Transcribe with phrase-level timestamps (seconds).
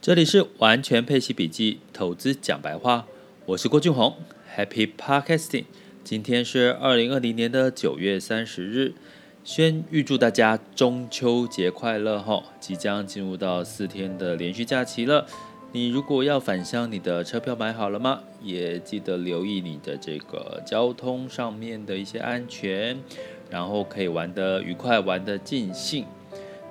[0.00, 3.04] 这里是完全配息笔记，投资讲白话，
[3.46, 4.14] 我是郭俊宏
[4.56, 5.64] ，Happy Podcasting。
[6.04, 8.94] 今天是二零二零年的九月三十日，
[9.42, 12.44] 先预祝大家中秋节快乐哈！
[12.60, 15.26] 即将进入到四天的连续假期了，
[15.72, 18.20] 你如果要返乡，你的车票买好了吗？
[18.40, 22.96] 也记得留意你的这个交通上面的一些安全，
[23.50, 26.06] 然后可以玩得愉快，玩得尽兴。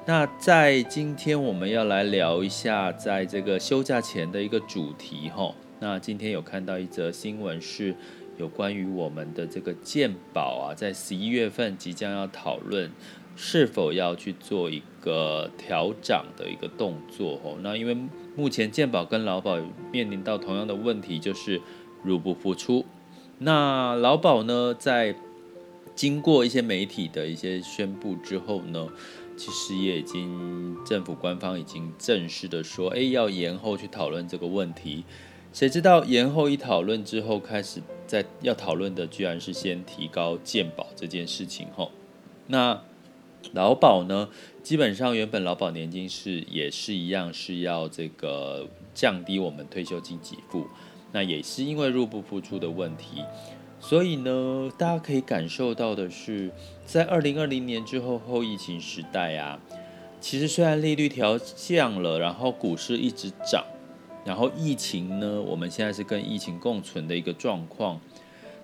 [0.07, 5.53] 那在今天我们要来聊一下，在这个休假前的一个主题哈。
[5.81, 7.93] 那今天有看到一则新闻，是
[8.37, 12.89] 有关于我们的这个健保啊，在十一月份即将要讨论
[13.35, 17.57] 是否要去做一个调涨的一个动作哦。
[17.61, 17.97] 那因为
[18.33, 19.57] 目前健保跟劳保
[19.91, 21.61] 面临到同样的问题，就是
[22.01, 22.85] 入不敷出。
[23.39, 25.13] 那劳保呢，在
[25.93, 28.87] 经过一些媒体的一些宣布之后呢，
[29.37, 35.05] 其实也已经政府官方已经正式的说，哎，要延后去讨论这个问题。
[35.53, 41.67] 谁知道延后一讨论之后，开始在要讨论的居然是先提高健保这件事情。
[41.75, 41.91] 吼，
[42.47, 42.81] 那
[43.53, 44.29] 劳保呢？
[44.61, 50.67] 基本上原本劳保年金是也是一样，是要这个降低我们退休金给付。
[51.13, 53.23] 那也是因为入不敷出的问题。
[53.79, 56.51] 所以呢，大家可以感受到的是，
[56.85, 59.59] 在二零二零年之后后疫情时代啊，
[60.19, 63.63] 其实虽然利率调降了，然后股市一直涨，
[64.25, 68.01] 然后疫情呢，我们现在是跟疫情共存的一个状况，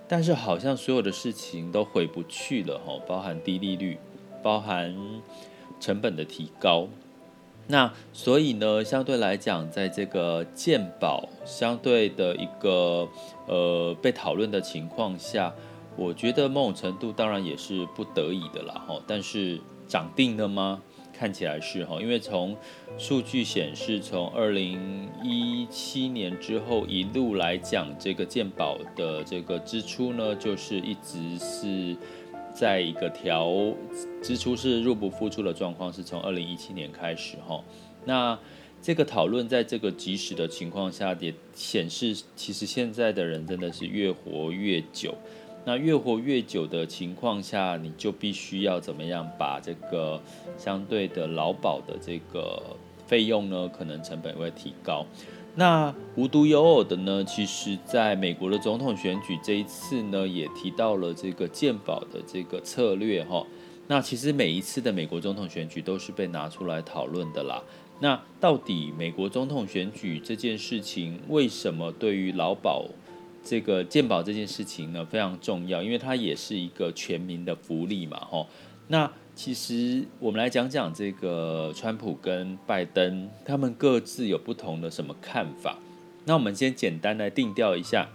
[0.06, 3.98] 但是好像所有的事情都回不去了哈，包含低利率，
[4.42, 4.94] 包含
[5.80, 6.88] 成本的提高。
[7.66, 13.08] 那所以呢，相对来讲，在这个鉴宝相对的一个
[13.46, 15.52] 呃被讨论的情况下，
[15.96, 19.00] 我觉得某种程度当然也是不得已的啦哈。
[19.06, 20.82] 但是涨定了吗？
[21.12, 22.56] 看起来是哈，因为从
[22.98, 31.96] 数据显示，从二零一七年之后一路来讲，这个鉴宝的这个支出呢，就是一直是。
[32.54, 33.52] 在一个调
[34.22, 37.62] 支出是入不敷出的状况，是从二零一七年开始哈。
[38.04, 38.38] 那
[38.80, 45.14] 这个讨论在这个即时的情况下，也显示其实现在的人真的是越活越久。
[45.66, 50.20] 那越活越久的情况下，你就必须要怎么样把这个
[50.58, 52.62] 相对的劳保的这个
[53.06, 55.06] 费用呢，可能成本会提高。
[55.56, 63.46] 那无独有偶的呢，其实在美国的总统选举这一次呢，也提到了这个健保的这个策略哈。
[63.86, 67.62] 那其实每一次的美国总统选举都是被拿出来讨论的啦。
[68.00, 72.86] 那到底美国总统选举这件事情，为什么对于劳保
[73.44, 75.80] 这个健保这件事情呢，非常重要？
[75.80, 78.44] 因为它也是一个全民的福利嘛，哈。
[78.88, 85.76] 那其实我们来讲讲这个川普跟拜登，他们各自有不同的什么看法？
[86.24, 88.08] 那我们先简单来定调一下。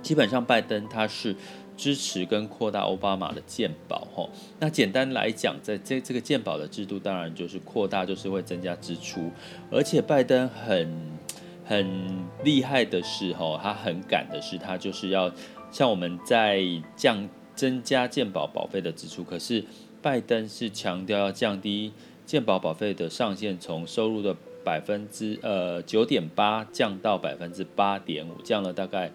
[0.00, 1.36] 基本上拜登他是
[1.76, 4.30] 支持跟扩大奥巴马的健保，吼。
[4.60, 9.30] 那简单来讲，在这这个健保的制度，当然就是扩大，就是会增加支出。
[9.70, 11.18] 而且拜登很
[11.66, 15.30] 很厉害的是，吼，他很赶的是，他就是要
[15.70, 16.62] 像我们在
[16.96, 19.62] 降增加健保保费的支出，可是。
[20.00, 21.92] 拜登是强调要降低
[22.24, 29.10] 健保保费的上限，从收入的百分之呃九点八降到百分之八点五，降了大概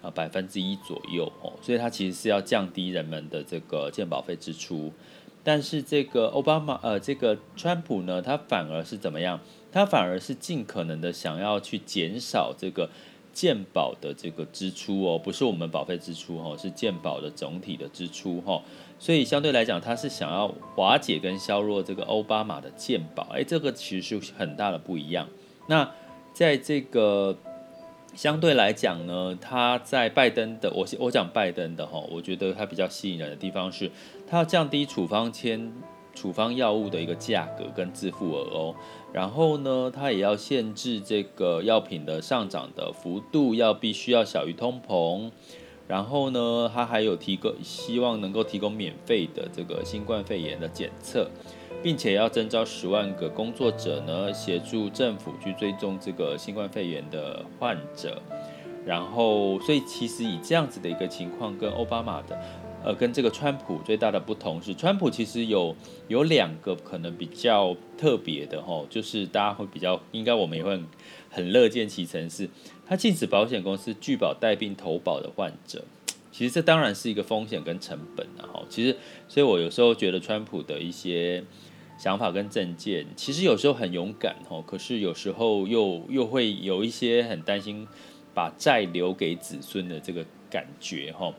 [0.00, 4.92] 啊百分之一左右哦，所以他其实是要降低人们的这个健保费支出。
[5.44, 9.40] 但是这个奥巴马呃这个川普呢，他反而是怎么样？
[9.72, 12.88] 他反而是尽可能的想要去减少这个
[13.32, 18.62] 健保的这个支出哦，不是我们保费支出哦，是健保的总体的支出哈。
[19.02, 25.26] 所以相对来讲，他是想要瓦解跟削弱这个奥巴马的健保，哎，这个其实是很大的不一样。
[25.66, 25.90] 那
[26.32, 27.36] 在这个
[28.14, 33.90] 相对来讲呢，他在拜登的，我我讲拜登的哈，我觉得他比较吸引人的地方是，
[34.28, 35.72] 他要降低处方签、
[36.14, 38.72] 处方药物的一个价格跟自付额哦，
[39.12, 45.32] 然后呢，他也要限制这个药品的上涨的幅度，要必须要小于通膨。
[45.92, 51.28] 然后呢，他还有提供，希望能够提供免费的这个新冠肺炎的检测，
[51.82, 58.22] 并且要征召十万个工作者呢，协助政府去追踪这个新冠肺炎的患者。
[58.86, 62.40] 然后，所以其实以这样子的一个情况，跟奥巴马的，
[62.84, 65.76] 呃，跟这个川普最大的不同是，川普其实有
[66.08, 70.80] 有两个可能比较特别的吼，就是大家会比较，应该我们也会
[71.30, 72.48] 很，乐见其成是。
[72.84, 75.84] 他禁止保险公司拒保带病投保的患者，
[76.30, 78.44] 其实这当然是一个风险跟成本啊。
[78.52, 78.96] 哈，其实，
[79.28, 81.44] 所以我有时候觉得川普的一些
[81.96, 87.86] 想法跟政见，其实有时候很勇敢哦，可是有时候又又会有一些很担心
[88.34, 91.32] 把债留给子孙的这个感觉哈。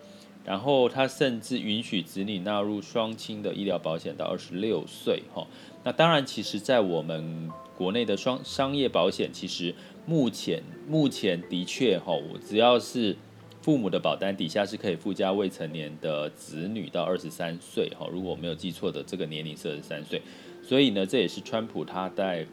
[0.46, 5.48] 然后他甚至允许子女纳入双亲的医疗保险到二十六岁哈。
[5.84, 9.74] 那当然，其实，在我们国内的双商业保险，其实
[10.06, 13.16] 目前目前的确哈，我只要是。
[13.62, 20.22] 父母的保单底下是可以附加未成年的子女到二十三岁，哈，如果我没有记错的，这个年龄是二十三岁，
[20.62, 22.46] 所以呢，这也是川普他在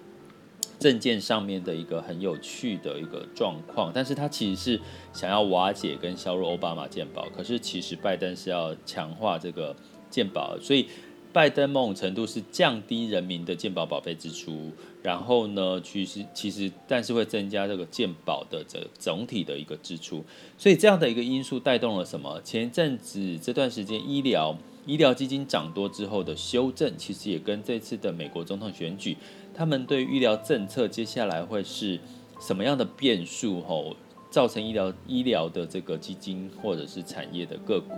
[0.80, 3.92] 证件上面的一个很有趣的一个状况。
[3.94, 4.80] 但是他其实是
[5.12, 9.76] 想要瓦解跟削弱奥巴马健保，可是其实拜登是要强化这个
[10.10, 10.88] 健保，所以。
[11.32, 20.24] 拜登某种程度是降低人民的健保保费支出，然后呢，其实其实但是会增加这个健保的这总体的一个支出，
[20.58, 22.40] 所以这样的一个因素带动了什么？
[22.42, 29.16] 前一阵子这段时间医疗医疗基金涨多之后的修正，其实也跟这次的美国总统选举，
[29.60, 32.00] 他们对医疗政策接下来会是
[32.40, 33.60] 什么样的变数？
[33.60, 33.94] 吼，
[34.30, 37.96] 造成医疗医疗的这个基金或者是产业的个股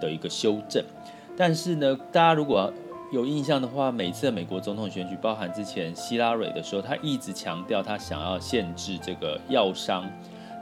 [0.00, 0.84] 的一个修正。
[1.36, 2.72] 但是呢，大家如果
[3.12, 10.04] 有印象的话，每次美国总统选举，包含之前希拉蕊的时候，他一直强调他想要限制这个药商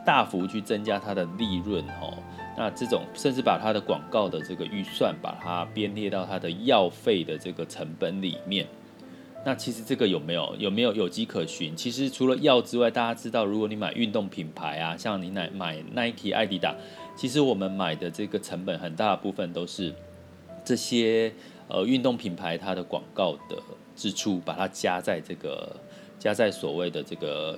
[0.05, 2.13] 大幅去增加他的利润吼。
[2.59, 8.67] 那这种甚至把他的广告的这个预算，把它编列到他的药费的这个成本里面。
[9.47, 11.77] 那其实这个有没有有没有有迹可循？
[11.77, 16.75] 其实除了药之外，大家知道，如果你买运动品牌啊，像你买买 Nike、艾迪达，
[17.17, 19.95] 其实我们买的这个成本很大部分都是。
[20.65, 21.33] 这些
[21.69, 23.57] 呃运动品牌它的广告的
[23.95, 25.77] 支出，把它加在这个
[26.19, 27.57] 加在所谓的这个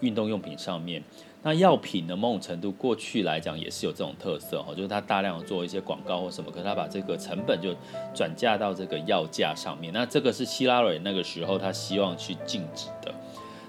[0.00, 1.02] 运动用品上面。
[1.42, 7.74] 那药品呢，某种程度过去来讲也是有这种特色哈，就是它大量做一些广告或什么，可是它把这个成本就
[8.14, 9.92] 转嫁到这个药价上面。
[9.92, 13.14] 那这个是希拉蕊那个时候他希望去禁止的。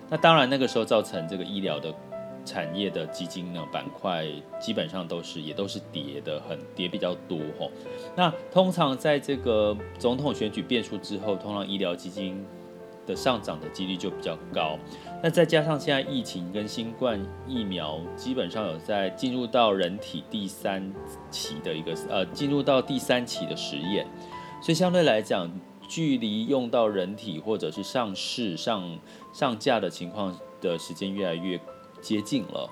[0.09, 1.93] 那当然那个时候造成这个医疗的。
[2.43, 4.25] 产业的基金呢，板块
[4.59, 7.69] 基本上都是也都是跌的，很跌比较多吼。
[8.15, 12.43] 那通常在这个总统选举变数之后，通常医疗基金
[13.05, 14.77] 的上涨的几率就比较高。
[15.23, 20.91] 那再加上现在疫情跟新冠疫苗基本上有在进入到人体第三
[21.29, 24.07] 期的一个呃进入到第三期的实验，
[24.61, 25.49] 所以相对来讲，
[25.87, 28.97] 距离用到人体或者是上市上
[29.31, 31.59] 上架的情况的时间越来越
[32.01, 32.67] 接近了，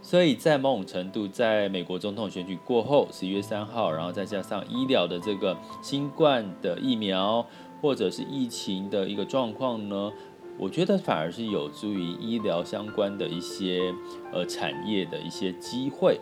[0.00, 7.44] 所以在某种程度，在美国总统选举过后，十一月三号，然后再加上医疗的这个新冠的疫苗
[7.80, 10.12] 或者是疫情的一个状况呢，
[10.58, 13.94] 我觉得反而是有助于医疗相关的一些
[14.32, 16.20] 呃产业的一些机会。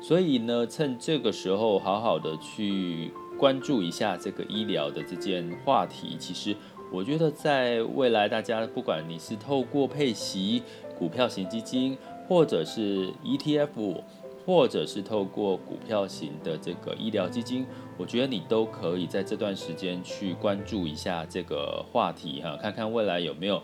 [0.00, 6.16] 所以呢，趁这个时候好好的去关注一下这个医疗的这件话题。
[6.18, 6.54] 其实
[6.92, 10.62] 我觉得在未来，大家不管你是透过配息。
[10.98, 11.96] 股票型基金，
[12.26, 14.02] 或者是 ETF，
[14.44, 17.64] 或者是透过股票型的这个医疗基金，
[17.98, 23.62] 我觉得你都可以在这段时间去关注一下这个话题哈，看看未来有没有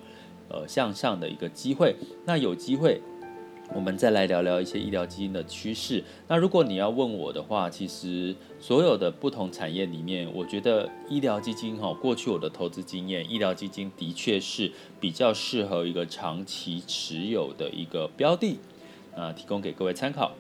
[0.51, 1.97] 呃向上的一个机会。
[2.27, 3.01] 那有机会。
[3.75, 6.05] 我们再来聊聊一些医疗基金的趋势。
[6.29, 14.71] 那如果你要问我的话，其实所有的不同产业里面，我觉得医疗基金哈，过去我的投资经验，医疗基金的确是
[15.01, 18.59] 比较适合一个长期持有的一个标的，
[19.17, 20.33] 啊，提供给各位参考。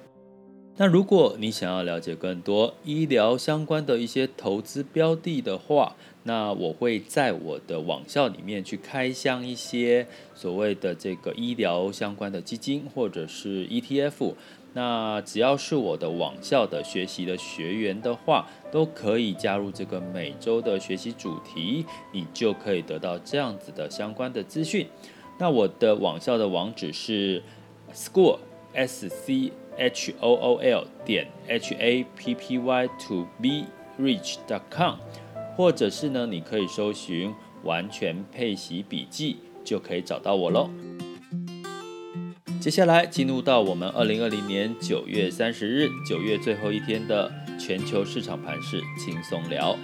[0.77, 10.05] 那如果你想要了解更多医疗相关的一些投资标的的话，那我会在我的网校里面去开箱一些
[10.35, 14.35] 所谓的这个医疗相关的基金或者是 ETF。
[14.73, 24.89] 那只要是我的网校的学习的学员的话，都可以加入这个每周的学习主题，你就可以得到这样子的相关的资讯。
[25.39, 27.41] 那我的网校的网址是
[27.95, 28.39] school
[28.75, 33.67] s c h o o l 点 h a p p y to be
[33.99, 34.97] rich dot com，
[35.57, 40.71] 或者是呢，你可以搜寻完全配习笔记，就可以找到我喽。
[42.61, 49.77] 接下来进入到我们二零二零年九月三十日，九月最后一天的全球市场盘势轻松聊。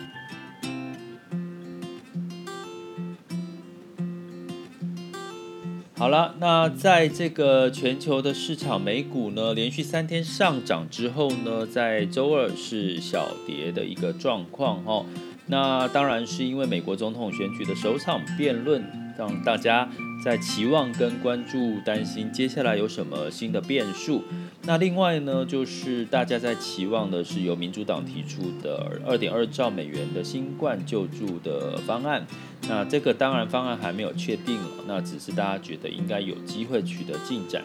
[6.00, 15.04] 好了，那在这个全球的市场，美股呢连续三天上涨之后呢，在周二是小跌的一个状况哈。
[15.48, 18.82] 那当然是因为美国总统选举的首场辩论
[19.18, 19.86] 让大家
[20.24, 24.24] 在期望跟关注、担心接下来有什么新的变数。
[24.62, 32.26] 那另外呢，就是大家在期望的是由民主党提出的二点二兆美元的新冠救助的方案。
[32.68, 37.62] 那这个当然方案还没有确定了，那只是大家觉得应该有机会取得进展。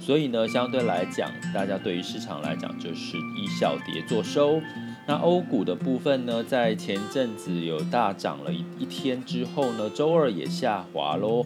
[0.00, 4.60] 所以呢，相对来讲，大家对于市场来讲就是以小跌作收。
[5.06, 11.44] 那欧股的部分呢，在前阵子有大涨了一一天之后呢，周二也下滑喽。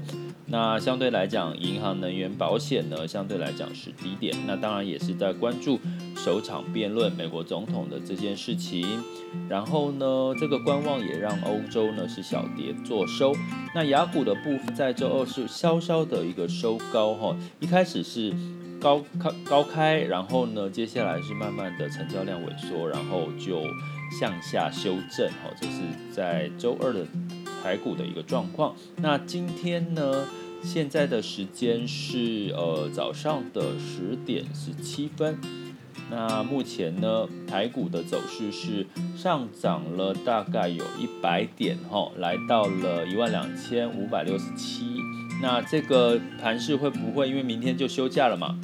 [0.48, 4.32] 那相对来讲，银行、能源、保险呢，相对来讲是低点。
[4.46, 5.80] 那当然也是在关注
[6.14, 9.02] 首场辩论美国总统的这件事情。
[9.48, 13.32] 然后呢，这个观望也让欧洲呢是小跌作收。
[13.74, 18.32] 那雅股的部分在周二是稍稍的一个收高哈，一开始是。
[18.80, 23.62] 高开高开，然后呢，接下来是慢慢的成交量萎缩，然后就
[24.18, 25.28] 向下修正。
[25.42, 25.80] 好，这是
[26.12, 27.06] 在周二的
[27.62, 28.74] 台股的一个状况。
[28.96, 30.26] 那今天呢，
[30.62, 35.38] 现在的时间是呃早上的十点十七分。
[36.08, 45.00] 那目前呢，台股的走势是上涨了大概有一百点，哈，来到了一万两千五百六十七。
[45.40, 48.58] 那这个盘势会不会因为明天就休假了嘛？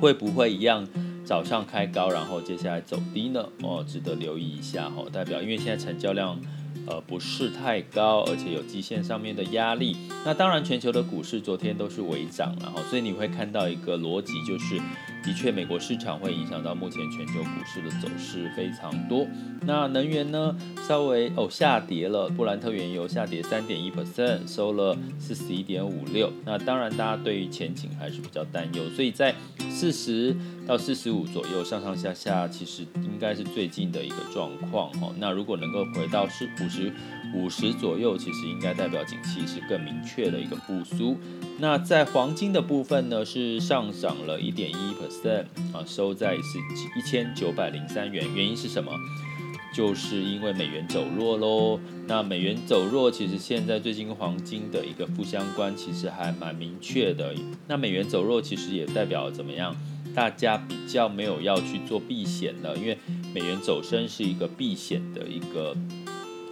[0.00, 0.86] 会不会一样
[1.24, 3.46] 早上开高，然后接下来走低呢？
[3.62, 5.08] 哦，值得留意一下哦。
[5.12, 6.40] 代表因为现在成交量
[6.86, 9.96] 呃不是太高，而且有基线上面的压力。
[10.24, 14.80] 那当然，全球的股市昨天都是微涨，然后所以你会看到一个逻辑就是。
[15.22, 19.26] 的确，美国市场会影响到目前全球股市的走势非常多。
[19.62, 20.56] 那能源呢，
[20.88, 26.32] 稍微哦下跌了，布兰特原油下跌三点一 percent，收了四十一点五六。
[26.44, 29.34] 那当然，大家对于前景还是比较担忧，所以在
[29.68, 30.34] 四十
[30.66, 35.14] 到四十五左右上上下下，其实应该是最近的一个状况哦。
[35.18, 36.92] 那如果能够回到是五十
[37.34, 41.16] 五十左右，其实应该代表景气是更明确的一个复苏。
[41.58, 46.58] 那在黄金的部分呢，是上涨了一点一 percent 啊，收在是
[46.98, 48.24] 一千九百零三元。
[48.34, 48.92] 原因是什么？
[49.72, 51.78] 就是因为美元走弱喽。
[52.08, 57.32] 那美元走弱，其实现在最近黄金的一个负相关，其实还蛮明确的。
[57.68, 59.76] 那美元走弱，其实也代表怎么样？
[60.12, 62.98] 大家比较没有要去做避险了，因为
[63.32, 65.72] 美元走升是一个避险的一个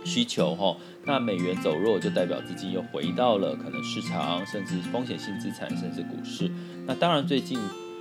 [0.09, 0.75] 需求哈。
[1.05, 6.51] 那美元走弱，就代表资金又回到了可能市场，甚至风险性资产，甚至股市。
[6.87, 7.59] 那当然，最近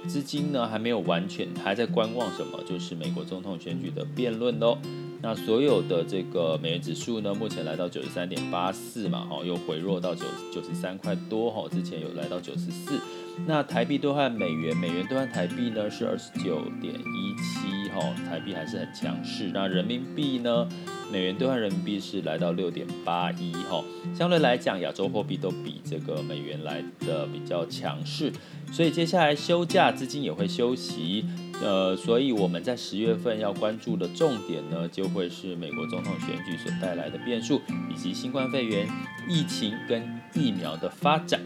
[0.07, 4.77] 资金呢还没有完全还在观望什么，就是美国总统选举的辩论喽。
[5.21, 12.99] 那所有的这个美元指数呢，目前来到九十三点八四嘛，哈，又回落到九九十三块多，哈，之前有来到九十四。
[13.45, 19.51] 那台币兑换美元，美元兑换台币呢是二十九点一七，吼，台币还是很强势。
[19.53, 20.67] 那人民币呢？
[21.09, 28.29] 美元兑换人民币是来到六点八一吼，相对来讲，亚洲货币都比这个美元来的比较强势，
[28.73, 31.23] 所以接下来休假资金也会休息，
[31.63, 38.85] 呃，所以我们在十月份要关注的重点呢，就会是美国总统选举所带来的变数，以及新冠肺炎
[39.29, 40.03] 疫情跟
[40.33, 41.39] 疫苗的发展。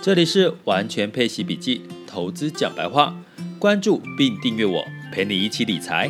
[0.00, 3.14] 这里是完全配息笔记，投资讲白话，
[3.58, 6.08] 关注并订阅我，陪你一起理财。